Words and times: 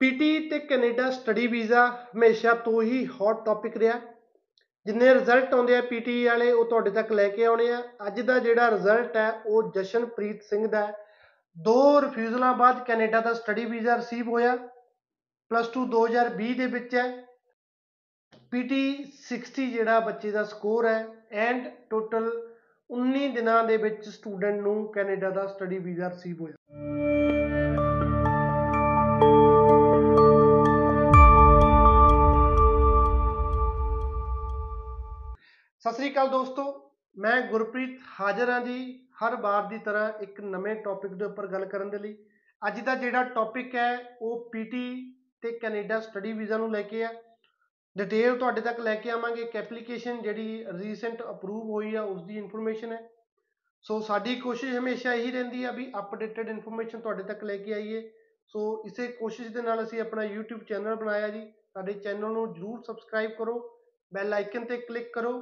PT 0.00 0.48
ਤੇ 0.48 0.58
Canada 0.58 1.10
study 1.10 1.46
visa 1.46 2.06
ਹਮੇਸ਼ਾ 2.16 2.54
ਤੋਂ 2.54 2.82
ਹੀ 2.82 3.06
ਹੌਟ 3.06 3.44
ਟੌਪਿਕ 3.44 3.76
ਰਿਹਾ। 3.76 4.00
ਜਿੰਨੇ 4.86 5.14
ਰਿਜ਼ਲਟ 5.14 5.54
ਆਉਂਦੇ 5.54 5.76
ਆ 5.76 5.80
ਪੀਟੀ 5.80 6.24
ਵਾਲੇ, 6.24 6.52
ਉਹ 6.52 6.64
ਤੁਹਾਡੇ 6.64 6.90
ਤੱਕ 6.90 7.12
ਲੈ 7.12 7.28
ਕੇ 7.28 7.44
ਆਉਣੇ 7.44 7.72
ਆ। 7.72 7.82
ਅੱਜ 8.06 8.20
ਦਾ 8.20 8.38
ਜਿਹੜਾ 8.38 8.70
ਰਿਜ਼ਲਟ 8.70 9.16
ਹੈ, 9.16 9.32
ਉਹ 9.46 9.72
ਜਸ਼ਨਪ੍ਰੀਤ 9.72 10.42
ਸਿੰਘ 10.42 10.66
ਦਾ 10.66 10.86
ਹੈ। 10.86 10.92
ਦੋ 11.58 12.02
ਰਿਫਿਊਜ਼ਲਾਂ 12.02 12.54
ਬਾਅਦ 12.54 12.84
ਕੈਨੇਡਾ 12.84 13.20
ਦਾ 13.20 13.32
ਸਟੱਡੀ 13.32 13.64
ਵੀਜ਼ਾ 13.64 13.96
ਰਿਸੀਵ 13.96 14.28
ਹੋਇਆ। 14.28 14.56
ਪਲੱਸ 15.48 15.68
2 15.68 15.84
2020 15.84 16.54
ਦੇ 16.54 16.66
ਵਿੱਚ 16.66 16.94
ਹੈ। 16.94 17.24
ਪੀਟੀ 18.50 19.12
60 19.28 19.70
ਜਿਹੜਾ 19.70 20.00
ਬੱਚੇ 20.00 20.30
ਦਾ 20.30 20.44
ਸਕੋਰ 20.44 20.86
ਹੈ 20.86 21.06
ਐਂਡ 21.32 21.70
ਟੋਟਲ 21.90 22.55
19 22.90 23.28
ਦਿਨਾਂ 23.34 23.64
ਦੇ 23.64 23.76
ਵਿੱਚ 23.76 24.08
ਸਟੂਡੈਂਟ 24.08 24.60
ਨੂੰ 24.60 24.92
ਕੈਨੇਡਾ 24.92 25.30
ਦਾ 25.30 25.46
ਸਟੱਡੀ 25.46 25.78
ਵੀਜ਼ਾ 25.78 26.08
ਰਿਸੀਵ 26.08 26.40
ਹੋਇਆ। 26.40 26.54
ਸਤਿ 35.80 35.92
ਸ੍ਰੀ 35.92 36.12
ਅਕਾਲ 36.12 36.28
ਦੋਸਤੋ, 36.28 36.90
ਮੈਂ 37.18 37.40
ਗੁਰਪ੍ਰੀਤ 37.40 38.00
ਹਾਜ਼ਰ 38.20 38.50
ਹਾਂ 38.50 38.60
ਜੀ, 38.60 39.08
ਹਰ 39.24 39.36
ਵਾਰ 39.36 39.62
ਦੀ 39.66 39.78
ਤਰ੍ਹਾਂ 39.78 40.12
ਇੱਕ 40.20 40.40
ਨਵੇਂ 40.40 40.76
ਟੌਪਿਕ 40.76 41.14
ਦੇ 41.14 41.24
ਉੱਪਰ 41.24 41.46
ਗੱਲ 41.46 41.64
ਕਰਨ 41.64 41.90
ਦੇ 41.90 41.98
ਲਈ। 41.98 42.16
ਅੱਜ 42.66 42.80
ਦਾ 42.80 42.94
ਜਿਹੜਾ 42.94 43.22
ਟੌਪਿਕ 43.24 43.74
ਹੈ, 43.74 44.16
ਉਹ 44.22 44.50
ਪੀਟੀ 44.52 45.14
ਤੇ 45.42 45.58
ਕੈਨੇਡਾ 45.58 46.00
ਸਟੱਡੀ 46.00 46.32
ਵੀਜ਼ਾ 46.32 46.56
ਨੂੰ 46.56 46.72
ਲੈ 46.72 46.82
ਕੇ 46.82 47.04
ਆ 47.04 47.08
ਡਿਟੇਲ 47.96 48.36
ਤੁਹਾਡੇ 48.38 48.60
ਤੱਕ 48.60 48.80
ਲੈ 48.80 48.94
ਕੇ 48.94 49.10
ਆਵਾਂਗੇ। 49.10 49.42
ਇੱਕ 49.42 49.56
ਐਪਲੀਕੇਸ਼ਨ 49.56 50.22
ਜਿਹੜੀ 50.22 50.64
ਰੀਸੈਂਟ 50.78 51.22
ਅਪਰੂਵ 51.22 51.70
ਹੋਈ 51.70 51.94
ਆ 51.94 52.02
ਉਸ 52.02 52.22
ਦੀ 52.22 52.36
ਇਨਫੋਰਮੇਸ਼ਨ 52.38 52.92
ਹੈ। 52.92 53.10
ਸੋ 53.84 54.00
ਸਾਡੀ 54.00 54.34
ਕੋਸ਼ਿਸ਼ 54.36 54.74
ਹਮੇਸ਼ਾ 54.76 55.14
ਇਹੀ 55.14 55.30
ਰਹਿੰਦੀ 55.30 55.64
ਆ 55.64 55.70
ਵੀ 55.70 55.90
ਅਪਡੇਟਡ 55.98 56.48
ਇਨਫੋਰਮੇਸ਼ਨ 56.48 57.00
ਤੁਹਾਡੇ 57.00 57.22
ਤੱਕ 57.22 57.44
ਲੈ 57.44 57.56
ਕੇ 57.56 57.72
ਆਈਏ। 57.72 58.10
ਸੋ 58.46 58.82
ਇਸੇ 58.86 59.06
ਕੋਸ਼ਿਸ਼ 59.08 59.48
ਦੇ 59.48 59.62
ਨਾਲ 59.62 59.82
ਅਸੀਂ 59.82 60.00
ਆਪਣਾ 60.00 60.22
YouTube 60.22 60.64
ਚੈਨਲ 60.64 60.94
ਬਣਾਇਆ 60.94 61.28
ਜੀ। 61.28 61.46
ਸਾਡੇ 61.74 61.92
ਚੈਨਲ 61.92 62.32
ਨੂੰ 62.32 62.52
ਜਰੂਰ 62.54 62.82
ਸਬਸਕ੍ਰਾਈਬ 62.82 63.30
ਕਰੋ। 63.30 63.58
ਬੈਲ 64.12 64.34
ਆਈਕਨ 64.34 64.64
ਤੇ 64.64 64.76
ਕਲਿੱਕ 64.76 65.12
ਕਰੋ 65.12 65.32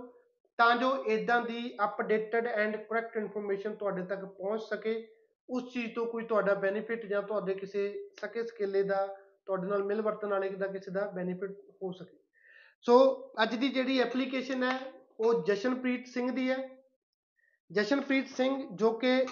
ਤਾਂ 0.59 0.77
ਜੋ 0.77 0.97
ਇਦਾਂ 1.07 1.41
ਦੀ 1.43 1.77
ਅਪਡੇਟਡ 1.85 2.47
ਐਂਡ 2.47 2.77
ਕਰੈਕਟ 2.77 3.17
ਇਨਫੋਰਮੇਸ਼ਨ 3.17 3.75
ਤੁਹਾਡੇ 3.75 4.03
ਤੱਕ 4.03 4.25
ਪਹੁੰਚ 4.25 4.63
ਸਕੇ। 4.63 4.95
ਉਸ 5.49 5.73
ਚੀਜ਼ 5.73 5.95
ਤੋਂ 5.95 6.07
ਕੋਈ 6.07 6.25
ਤੁਹਾਡਾ 6.25 6.55
ਬੈਨੀਫਿਟ 6.55 7.07
ਜਾਂ 7.07 7.23
ਤੁਹਾਡੇ 7.23 7.55
ਕਿਸੇ 7.55 8.11
ਸਕੇ 8.21 8.43
ਸਕੇਲੇ 8.43 8.83
ਦਾ, 8.83 9.07
ਤੁਹਾਡੇ 9.47 9.67
ਨਾਲ 9.67 9.85
ਮਿਲ 9.85 10.03
ਵਰਤਣ 10.03 10.29
ਵਾਲੇ 10.29 10.49
ਦਾ 10.49 10.67
ਕਿਸੇ 10.67 10.91
ਦਾ 10.91 11.11
ਬੈਨੀਫਿਟ 11.15 11.51
ਹੋ 11.83 11.93
ਸਕੇ। 11.93 12.17
ਸੋ 12.81 13.31
ਅੱਜ 13.43 13.55
ਦੀ 13.55 13.69
ਜਿਹੜੀ 13.69 13.99
ਐਪਲੀਕੇਸ਼ਨ 14.01 14.63
ਹੈ, 14.63 14.79
ਉਹ 15.21 15.45
ਜਸ਼ਨਪ੍ਰੀਤ 15.45 16.07
ਸਿੰਘ 16.07 16.31
ਦੀ 16.33 16.51
ਹੈ। 16.51 16.69
ਜਸ਼ਨਪ੍ਰੀਤ 17.73 18.29
ਸਿੰਘ 18.29 18.69
ਜੋ 18.73 18.91
ਕਿ 18.91 19.27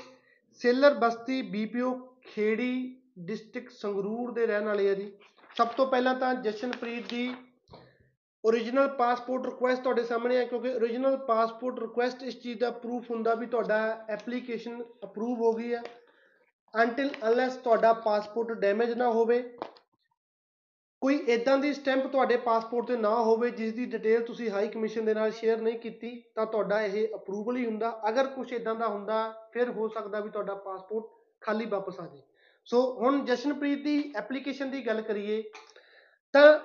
ਸੇਲਰ 0.52 0.94
ਬਸਤੀ 0.94 1.42
ਬੀਪੀਓ 1.42 2.16
ਖੇੜੀ 2.34 3.02
ਡਿਸਟ੍ਰਿਕਟ 3.18 3.72
ਸੰਗਰੂਰ 3.72 4.32
ਦੇ 4.32 4.46
ਰਹਿਣ 4.46 4.64
ਵਾਲੇ 4.64 4.90
ਆ 4.90 4.94
ਜੀ। 4.94 5.12
ਸਭ 5.56 5.66
ਤੋਂ 5.66 5.86
ਪਹਿਲਾਂ 5.86 6.14
ਤਾਂ 6.14 6.34
ਜਸ਼ਨਪ੍ਰੀਤ 6.34 7.08
ਦੀ 7.08 7.34
ਓਰੀਜਨਲ 8.44 8.88
ਪਾਸਪੋਰਟ 8.88 9.46
ਰਿਕੁਐਸਟ 9.46 9.82
ਤੁਹਾਡੇ 9.82 10.04
ਸਾਹਮਣੇ 10.04 10.36
ਹੈ 10.36 10.44
ਕਿਉਂਕਿ 10.44 10.74
ਓਰੀਜਨਲ 10.74 11.16
ਪਾਸਪੋਰਟ 11.16 11.80
ਰਿਕੁਐਸਟ 11.80 12.22
ਇਸ 12.22 12.40
ਚੀਜ਼ 12.40 12.60
ਦਾ 12.60 12.70
ਪ੍ਰੂਫ 12.70 13.10
ਹੁੰਦਾ 13.10 13.34
ਵੀ 13.34 13.46
ਤੁਹਾਡਾ 13.46 14.06
ਐਪਲੀਕੇਸ਼ਨ 14.08 14.82
ਅਪਰੂਵ 15.04 15.40
ਹੋ 15.40 15.52
ਗਈ 15.52 15.74
ਹੈ। 15.74 15.82
ਅੰਟਿਲ 16.74 17.10
ਅਨਲੈਸ 17.28 17.56
ਤੁਹਾਡਾ 17.56 17.92
ਪਾਸਪੋਰਟ 17.92 18.58
ਡੈਮੇਜ 18.58 18.90
ਨਾ 18.90 19.10
ਹੋਵੇ 19.10 19.58
ਕੋਈ 21.02 21.14
ਇਦਾਂ 21.14 21.58
ਦੀ 21.58 21.72
ਸਟੈਂਪ 21.74 22.06
ਤੁਹਾਡੇ 22.06 22.36
ਪਾਸਪੋਰਟ 22.36 22.86
ਤੇ 22.86 22.96
ਨਾ 22.96 23.14
ਹੋਵੇ, 23.14 23.50
ਜਿਸ 23.50 23.72
ਦੀ 23.72 23.84
ਡਿਟੇਲ 23.84 24.22
ਤੁਸੀਂ 24.22 24.50
ਹਾਈ 24.50 24.68
ਕਮਿਸ਼ਨ 24.68 25.04
ਦੇ 25.04 25.14
ਨਾਲ 25.14 25.30
ਸ਼ੇਅਰ 25.30 25.60
ਨਹੀਂ 25.60 25.78
ਕੀਤੀ, 25.78 26.24
ਤਾਂ 26.34 26.46
ਤੁਹਾਡਾ 26.46 26.80
ਇਹ 26.82 27.14
ਅਪਰੂਵਲ 27.14 27.56
ਹੀ 27.56 27.66
ਹੁੰਦਾ। 27.66 28.02
ਅਗਰ 28.08 28.26
ਕੁਝ 28.26 28.52
ਇਦਾਂ 28.52 28.74
ਦਾ 28.74 28.88
ਹੁੰਦਾ, 28.88 29.48
ਫਿਰ 29.52 29.70
ਹੋ 29.70 29.88
ਸਕਦਾ 29.88 30.20
ਵੀ 30.20 30.30
ਤੁਹਾਡਾ 30.30 30.54
ਪਾਸਪੋਰਟ 30.54 31.04
ਖਾਲੀ 31.40 31.64
ਵਾਪਸ 31.66 32.00
ਆ 32.00 32.06
ਜਾਏ। 32.06 32.22
ਸੋ 32.64 32.82
ਹੁਣ 32.98 33.24
ਜਸ਼ਨਪ੍ਰੀਤ 33.24 33.82
ਦੀ 33.84 34.12
ਐਪਲੀਕੇਸ਼ਨ 34.16 34.70
ਦੀ 34.70 34.86
ਗੱਲ 34.86 35.00
ਕਰੀਏ, 35.00 35.42
ਤਾਂ 36.32 36.58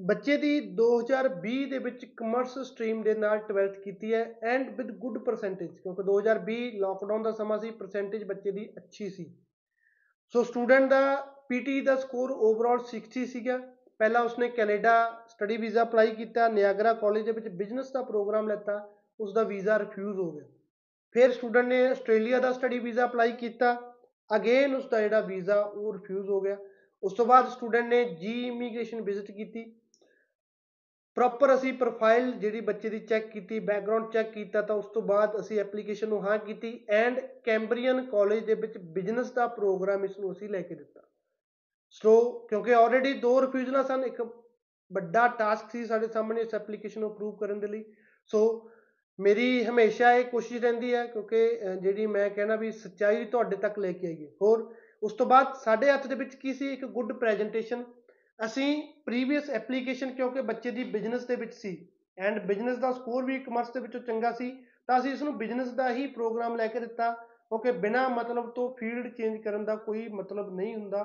ਬੱਚੇ 0.00 0.36
ਦੀ 0.36 0.60
2020 0.60 1.64
ਦੇ 1.64 1.78
ਵਿੱਚ 1.78 2.04
ਕਮਰਸ 2.04 2.58
ਸਟਰੀਮ 2.58 3.02
ਦੇ 3.02 3.14
ਨਾਲ 3.14 3.38
12th 3.38 3.78
ਕੀਤੀ 3.80 4.14
ਹੈ 4.14 4.24
ਐਂਡ 4.42 4.70
ਵਿਦ 4.70 4.90
ਗੁੱਡ 4.98 5.18
ਪਰਸੈਂਟੇਜ 5.18 5.78
ਕਿਉਂਕਿ 5.78 6.02
2020 6.02 6.70
ਲਾਕਡਾਊਨ 6.80 7.22
ਦਾ 7.22 7.30
ਸਮਾਂ 7.30 7.58
ਸੀ 7.58 7.70
ਪਰਸੈਂਟੇਜ 7.70 8.24
ਬੱਚੇ 8.24 8.50
ਦੀ 8.50 8.68
ਅੱਛੀ 8.76 9.10
ਸੀ। 9.10 9.34
ਸੋ 10.34 10.42
ਸਟੂਡੈਂਟ 10.42 10.90
ਦਾ 10.90 11.14
ਪੀਟੀ 11.48 11.80
ਦਾ 11.80 11.96
ਸਕੋਰ 11.96 12.30
ਓਵਰਆਲ 12.30 12.84
60 12.90 13.24
ਸੀਗਾ। 13.26 13.60
ਪਹਿਲਾਂ 14.00 14.24
ਉਸਨੇ 14.24 14.48
ਕੈਨੇਡਾ 14.48 15.24
ਸਟੱਡੀ 15.28 15.56
ਵੀਜ਼ਾ 15.56 15.82
ਅਪਲਾਈ 15.82 16.10
ਕੀਤਾ, 16.10 16.48
ਨਿਆਗਰਾ 16.48 16.92
ਕਾਲਜ 16.92 17.24
ਦੇ 17.24 17.32
ਵਿੱਚ 17.32 17.48
ਬਿਜ਼ਨਸ 17.48 17.92
ਦਾ 17.92 18.02
ਪ੍ਰੋਗਰਾਮ 18.02 18.48
ਲੈਤਾ 18.48 18.96
ਉਸ 19.20 19.34
ਦਾ 19.34 19.42
ਵੀਜ਼ਾ 19.42 19.78
ਰਿਫਿਊਜ਼ 19.78 20.18
ਹੋ 20.18 20.32
ਗਿਆ। 20.32 20.44
ਫਿਰ 21.14 21.32
ਸਟੂਡੈਂਟ 21.32 21.66
ਨੇ 21.66 21.86
ਆਸਟ੍ਰੇਲੀਆ 21.86 22.38
ਦਾ 22.38 22.52
ਸਟੱਡੀ 22.52 22.78
ਵੀਜ਼ਾ 22.78 23.04
ਅਪਲਾਈ 23.04 23.32
ਕੀਤਾ, 23.32 23.94
ਅਗੇਨ 24.36 24.74
ਉਸ 24.74 24.86
ਦਾ 24.86 25.00
ਜਿਹੜਾ 25.00 25.20
ਵੀਜ਼ਾ 25.20 25.60
ਉਹ 25.60 25.92
ਰਿਫਿਊਜ਼ 25.92 26.30
ਹੋ 26.30 26.40
ਗਿਆ। 26.40 26.56
ਉਸ 27.02 27.12
ਤੋਂ 27.12 27.26
ਬਾਅਦ 27.26 27.48
ਸਟੂਡੈਂਟ 27.48 27.86
ਨੇ 27.86 28.04
ਜੀ 28.04 28.46
ਇਮੀਗ੍ਰੇਸ਼ਨ 28.46 29.00
ਵਿਜ਼ਿਟ 29.00 29.30
ਕੀਤੀ। 29.30 29.64
ਪ੍ਰੋਪਰ 31.16 31.54
ਅਸੀਂ 31.54 31.72
ਪ੍ਰੋਫਾਈਲ 31.72 32.32
ਜਿਹੜੀ 32.32 32.60
ਬੱਚੇ 32.60 32.88
ਦੀ 32.88 33.00
ਚੈੱਕ 33.00 33.26
ਕੀਤੀ 33.26 33.58
ਬੈਕਗ੍ਰਾਉਂਡ 33.60 34.10
ਚੈੱਕ 34.12 34.32
ਕੀਤਾ, 34.32 34.62
ਤਾਂ 34.62 34.76
ਉਸ 34.76 34.86
ਤੋਂ 34.86 35.02
ਬਾਅਦ 35.02 35.40
ਅਸੀਂ 35.40 35.60
ਐਪਲੀਕੇਸ਼ਨ 35.60 36.08
ਨੂੰ 36.08 36.22
ਹਾਂ 36.26 36.38
ਕੀਤੀ 36.38 36.86
ਐਂਡ 36.88 37.20
ਕੈਂਬਰੀਅਨ 37.44 38.04
ਕਾਲਜ 38.06 38.44
ਦੇ 38.44 38.54
ਵਿੱਚ 38.54 38.78
ਬਿਜ਼ਨਸ 38.78 39.30
ਦਾ 39.30 39.46
ਪ੍ਰੋਗਰਾਮ 39.46 40.04
ਇਸ 40.04 40.18
ਨੂੰ 40.18 40.32
ਅਸੀਂ 40.32 40.48
ਲੈ 40.48 40.62
ਕੇ 40.62 40.74
ਦਿੱਤਾ। 40.74 41.00
ਸੋ 41.94 42.46
ਕਿਉਂਕਿ 42.48 42.74
ਆਲਰੇਡੀ 42.74 43.12
ਦੋ 43.12 43.40
ਰਿਫਿਊਜ਼ਲਾਂ 43.42 43.82
ਸਨ 43.84 44.04
ਇੱਕ 44.04 44.20
ਵੱਡਾ 44.90 45.26
ਟਾਸਕ 45.28 45.70
ਸੀ 45.72 45.84
ਸਾਡੇ 45.86 46.06
ਸਾਹਮਣੇ 46.06 46.40
ਇਸ 46.40 46.54
ਐਪਲੀਕੇਸ਼ਨ 46.54 47.00
ਨੂੰ 47.00 47.10
ਅਪਰੂਵ 47.12 47.36
ਕਰਨ 47.36 47.60
ਦੇ 47.60 47.66
ਲਈ। 47.66 47.84
ਸੋ 48.30 48.70
ਮੇਰੀ 49.18 49.64
ਹਮੇਸ਼ਾ 49.64 50.12
ਇਹ 50.12 50.24
ਕੋਸ਼ਿਸ਼ 50.24 50.62
ਰਹਿੰਦੀ 50.62 50.94
ਹੈ 50.94 51.04
ਕਿਉਂਕਿ 51.06 51.46
ਜਿਹੜੀ 51.82 52.06
ਮੈਂ 52.06 52.28
ਕਹਿਣਾ 52.30 52.56
ਵੀ 52.56 52.70
ਸੱਚਾਈ 52.72 53.24
ਤੁਹਾਡੇ 53.24 53.56
ਤੱਕ 53.56 53.78
ਲੈ 53.78 53.92
ਕੇ 53.92 54.06
ਆਈਏ। 54.06 54.30
ਹੋਰ, 54.42 54.74
ਉਸ 55.02 55.12
ਤੋਂ 55.12 55.26
ਬਾਅਦ 55.26 55.54
ਸਾਡੇ 55.54 55.90
ਹੱਥ 55.90 56.06
ਦੇ 56.06 56.14
ਵਿੱਚ 56.14 56.34
ਕੀ 56.34 56.54
ਸੀ? 56.54 56.72
ਇੱਕ 56.72 56.84
ਗੁੱਡ 56.84 57.12
ਪ੍ਰੈਜੈਂਟੇਸ਼ਨ 57.12 57.84
ਅਸੀਂ 58.44 58.82
ਪ੍ਰੀਵੀਅਸ 59.06 59.50
ਐਪਲੀਕੇਸ਼ਨ 59.50 60.12
ਕਿਉਂਕਿ 60.12 60.40
ਬੱਚੇ 60.42 60.70
ਦੀ 60.70 60.84
ਬਿਜ਼ਨਸ 60.84 61.24
ਦੇ 61.26 61.36
ਵਿੱਚ 61.36 61.54
ਸੀ 61.54 61.76
ਐਂਡ 62.18 62.38
ਬਿਜ਼ਨਸ 62.46 62.78
ਦਾ 62.78 62.92
ਸਕੋਰ 62.92 63.24
ਵੀ 63.24 63.38
ਕਮਰਸ 63.38 63.70
ਦੇ 63.70 63.80
ਵਿੱਚੋਂ 63.80 64.00
ਚੰਗਾ 64.00 64.32
ਸੀ, 64.32 64.50
ਤਾਂ 64.86 64.98
ਅਸੀਂ 65.00 65.12
ਇਸ 65.12 65.22
ਨੂੰ 65.22 65.36
ਬਿਜ਼ਨਸ 65.38 65.68
ਦਾ 65.72 65.90
ਹੀ 65.90 66.06
ਪ੍ਰੋਗਰਾਮ 66.06 66.56
ਲੈ 66.56 66.66
ਕੇ 66.66 66.80
ਦਿੱਤਾ। 66.80 67.10
ਕਿਉਂਕਿ 67.48 67.72
ਬਿਨਾ 67.72 68.08
ਮਤਲਬ 68.08 68.50
ਤੋਂ 68.50 68.74
ਫੀਲਡ 68.76 69.08
ਚੇਂਜ 69.14 69.40
ਕਰਨ 69.42 69.64
ਦਾ 69.64 69.76
ਕੋਈ 69.76 70.08
ਮਤਲਬ 70.08 70.54
ਨਹੀਂ 70.56 70.74
ਹੁੰਦਾ। 70.74 71.02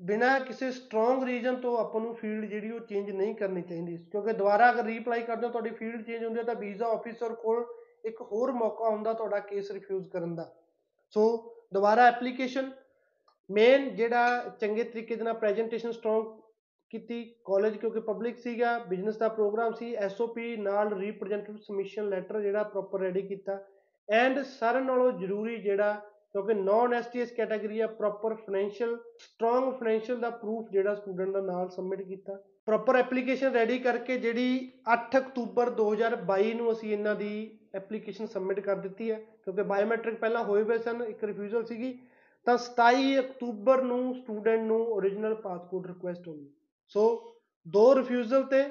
ਬਿਨਾ 0.00 0.38
ਕਿਸੇ 0.38 0.70
ਸਟਰੋਂਗ 0.72 1.22
ਰੀਜ਼ਨ 1.24 1.56
ਤੋਂ 1.56 1.76
ਆਪਾਂ 1.78 2.00
ਨੂੰ 2.00 2.14
ਫੀਲਡ 2.14 2.44
ਜਿਹੜੀ 2.44 2.70
ਉਹ 2.70 2.80
ਚੇਂਜ 2.80 3.10
ਨਹੀਂ 3.10 3.34
ਕਰਨੀ 3.34 3.62
ਚਾਹੀਦੀ। 3.62 3.96
ਕਿਉਂਕਿ 4.12 4.32
ਦੁਬਾਰਾ 4.32 4.70
ਅਗਰ 4.70 4.84
ਰੀਅਪਲਾਈ 4.84 5.22
ਕਰਦੇ 5.22 5.46
ਹੋ, 5.46 5.52
ਤੁਹਾਡੀ 5.52 5.70
ਫੀਲਡ 5.70 6.02
ਚੇਂਜ 6.02 6.24
ਹੁੰਦੀ 6.24 6.38
ਹੈ 6.38 6.44
ਤਾਂ 6.44 6.54
ਵੀਜ਼ਾ 6.54 6.86
ਆਫੀਸਰ 6.86 7.34
ਕੋਲ 7.34 7.64
ਇੱਕ 8.04 8.20
ਹੋਰ 8.22 8.52
ਮੌਕਾ 8.52 8.88
ਹੁੰਦਾ 8.88 9.12
ਤੁਹਾਡਾ 9.12 9.38
ਕੇਸ 9.38 9.70
ਰਿਫਿਊਜ਼ 9.70 10.08
ਕਰਨ 10.08 10.34
ਦਾ। 10.34 10.54
ਸੋ 11.10 11.54
ਦੁਬਾਰਾ 11.74 12.06
ਐਪਲੀਕੇਸ਼ਨ 12.06 12.70
ਮੇਨ 13.50 13.88
ਜਿਹੜਾ 13.96 14.56
ਚੰਗੇ 14.60 14.84
ਤਰੀਕੇ 14.84 15.16
ਦੇ 15.16 15.24
ਨਾਲ 15.24 15.34
ਪ੍ਰੈਜੈਂਟੇਸ਼ਨ 15.34 15.92
ਸਟਰੋਂਗ 15.92 16.40
ਕੀਤੀ 16.90 17.22
ਕਾਲਜ 17.44 17.76
ਕਿਉਂਕਿ 17.76 18.00
ਪਬਲਿਕ 18.00 18.38
ਸੀਗਾ 18.38 18.78
ਬਿਜ਼ਨਸ 18.78 19.16
ਦਾ 19.16 19.28
ਪ੍ਰੋਗਰਾਮ 19.28 19.72
ਸੀ 19.72 19.94
ਐਸਓਪੀ 19.94 20.56
ਨਾਲ 20.56 20.92
ਰਿਪਰੈਜ਼ੈਂਟੇਟਿਵ 20.94 21.56
ਸਬਮਿਸ਼ਨ 21.56 22.08
ਲੈਟਰ 22.08 22.40
ਜਿਹੜਾ 22.40 22.62
ਪ੍ਰੋਪਰ 22.62 23.00
ਰੈਡੀ 23.00 23.22
ਕੀਤਾ। 23.22 23.58
ਐਂਡ 24.08 24.42
ਸਾਰਿਆਂ 24.42 24.84
ਨਾਲੋਂ 24.84 25.12
ਜ਼ਰੂਰੀ 25.12 25.56
ਜਿਹੜਾ 25.56 26.00
ਕਿਉਂਕਿ 26.32 26.54
ਨਾਨ 26.54 26.94
ਐਸਟੀਐਸ 26.94 27.32
ਕੈਟਾਗਰੀ 27.32 27.80
ਆ 27.80 27.86
ਪ੍ਰੋਪਰ 27.86 28.34
ਫਾਈਨੈਂਸ਼ੀਅਲ 28.34 28.98
ਸਟਰੋਂਗ 29.18 29.72
ਫਾਈਨੈਂਸ਼ੀਅਲ 29.74 30.18
ਦਾ 30.18 30.30
ਪ੍ਰੂਫ 30.30 30.70
ਜਿਹੜਾ 30.70 30.94
ਸਟੂਡੈਂਟ 30.94 31.32
ਦਾ 31.32 31.40
ਨਾਲ 31.40 31.68
ਸਬਮਿਟ 31.68 32.02
ਕੀਤਾ। 32.02 32.42
ਪ੍ਰੋਪਰ 32.66 32.96
ਐਪਲੀਕੇਸ਼ਨ 32.96 33.52
ਰੈਡੀ 33.52 33.78
ਕਰਕੇ 33.78 34.18
ਜਿਹੜੀ 34.18 34.72
8 34.94 35.18
ਅਕਤੂਬਰ 35.18 35.70
2022 35.70 36.54
ਨੂੰ 36.54 36.72
ਅਸੀਂ 36.72 36.92
ਇਹਨਾਂ 36.92 37.14
ਦੀ 37.14 37.58
ਐਪਲੀਕੇਸ਼ਨ 37.74 38.26
ਸਬਮਿਟ 38.26 38.60
ਕਰ 38.60 38.76
ਦਿੱਤੀ 38.76 39.10
ਹੈ, 39.10 39.16
ਕਿਉਂਕਿ 39.44 39.62
ਬਾਇਓਮੈਟ੍ਰਿਕ 39.62 40.14
ਪਹਿਲਾਂ 40.14 40.44
ਹੋਏ 40.44 40.62
ਹੋਏ 40.62 40.78
ਸਨ, 40.78 41.02
ਇੱਕ 41.02 41.24
ਰਿਫਿਊਜ਼ਲ 41.24 41.64
ਸੀਗੀ, 41.64 41.98
ਤਾਂ 42.46 42.58
27 42.58 43.18
ਅਕਤੂਬਰ 43.18 43.82
ਨੂੰ 43.82 44.14
ਸਟੂਡੈਂਟ 44.14 44.60
ਨੂੰ 44.60 44.98
origignal 44.98 45.34
ਪਾਸਪੋਰਟ 45.34 45.86
ਰਿਕੁਐਸਟ 45.86 46.28
ਹੋਈ। 46.28 46.50
ਸੋ 46.88 47.32
ਦੋ 47.68 47.94
ਰਿਫਿਊਜ਼ਲ 47.94 48.42
ਤੇ 48.42 48.64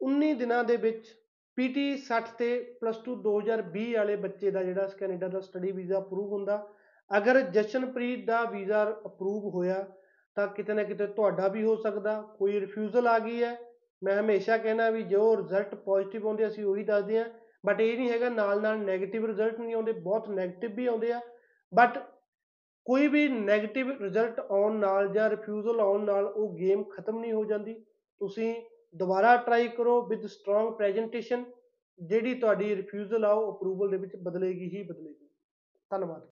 19 0.00 0.34
ਦਿਨਾਂ 0.34 0.64
ਦੇ 0.64 0.76
ਵਿੱਚ 0.76 1.19
ਪੀਟੀ 1.60 1.82
60 2.02 2.28
ਤੇ 2.38 2.46
ਪਲੱਸ 2.80 2.98
2 3.06 3.14
2020 3.24 3.94
ਵਾਲੇ 3.94 4.14
ਬੱਚੇ 4.16 4.50
ਦਾ 4.50 4.62
ਜਿਹੜਾ 4.62 4.86
ਕੈਨੇਡਾ 4.98 5.28
ਦਾ 5.28 5.40
ਸਟੱਡੀ 5.40 5.72
ਵੀਜ਼ਾ 5.72 5.98
ਅਪਰੂਵ 5.98 6.30
ਹੁੰਦਾ। 6.32 6.56
ਅਗਰ 7.16 7.40
ਜਸ਼ਨਪ੍ਰੀਤ 7.40 8.26
ਦਾ 8.26 8.44
ਵੀਜ਼ਾ 8.44 8.82
ਅਪਰੂਵ 9.06 9.48
ਹੋਇਆ, 9.54 9.84
ਤਾਂ 10.36 10.46
ਕਿਤੇ 10.48 10.74
ਨਾ 10.74 10.82
ਕਿਤੇ 10.82 11.06
ਤੁਹਾਡਾ 11.06 11.48
ਵੀ 11.48 11.64
ਹੋ 11.64 11.74
ਸਕਦਾ। 11.76 12.14
ਕੋਈ 12.38 12.60
ਰਿਫਿਊਜ਼ਲ 12.60 13.06
ਆ 13.06 13.18
ਗਈ 13.18 13.42
ਹੈ। 13.42 13.58
ਮੈਂ 14.02 14.20
ਹਮੇਸ਼ਾ 14.20 14.56
ਕਹਿੰਦਾ 14.58 14.88
ਵੀ 14.90 15.02
ਜੋ 15.02 15.36
ਰਿਜ਼ਲਟ 15.36 15.74
ਪੋਜ਼ਿਟਿਵ 15.74 16.26
ਆਉਂਦੇ 16.26 16.46
ਅਸੀਂ 16.46 16.64
ਉਹੀ 16.64 16.84
ਦੱਸਦੇ 16.84 17.18
ਆ 17.18 17.24
ਬਟ 17.66 17.80
ਇਹ 17.80 17.96
ਨਹੀਂ 17.98 18.10
ਹੈਗਾ 18.10 18.28
ਨਾਲ 18.28 18.62
ਨਾਲ 18.62 18.76
네ਗੇਟਿਵ 18.78 19.26
ਰਿਜ਼ਲਟ 19.26 19.60
ਨਹੀਂ 19.60 19.74
ਆਉਂਦੇ, 19.74 19.92
ਬਹੁਤ 19.92 20.28
네ਗੇਟਿਵ 20.30 20.74
ਵੀ 20.74 20.86
ਆਉਂਦੇ 20.86 21.12
ਆ। 21.12 21.20
ਬਟ 21.74 21.98
ਕੋਈ 22.86 23.08
ਵੀ 23.08 23.28
네ਗੇਟਿਵ 23.28 23.90
ਰਿਜ਼ਲਟ 24.02 24.40
ਆਉਣ 24.40 24.76
ਨਾਲ 24.76 25.08
ਜਾਂ 25.08 25.30
ਰਿਫਿਊਜ਼ਲ 25.30 25.80
ਆਉਣ 25.80 26.04
ਨਾਲ 26.04 26.26
ਉਹ 26.26 26.54
ਗੇਮ 26.56 26.82
ਖਤਮ 26.82 27.20
ਨਹੀਂ 27.20 27.32
ਹੋ 27.32 27.44
ਜਾਂਦੀ। 27.44 27.74
ਤੁਸੀਂ 28.20 28.54
ਦੁਬਾਰਾ 28.94 29.36
ਟਰਾਈ 29.36 29.68
ਕਰੋ 29.68 30.02
ਵਿਦ 30.02 30.26
ਸਟਰੋਂਗ 30.26 30.74
ਪ੍ਰੈਜੈਂਟੇਸ਼ਨ 30.74 31.44
ਜਿਹੜੀ 31.98 32.34
ਤੁਹਾਡੀ 32.34 32.76
ਰਿਫਿਊਜ਼ਲ 32.76 33.24
ਆ 33.24 33.32
ਉਹ 33.32 33.56
ਅਪਰੂਵਲ 33.56 33.90
ਦੇ 33.90 33.96
ਵਿੱਚ 33.96 34.16
ਬਦਲੇਗੀ 34.16 34.76
ਹੀ 34.76 34.82
ਬਦਲੇਗੀ। 34.82 35.28
ਧੰਨਵਾਦ। 35.90 36.29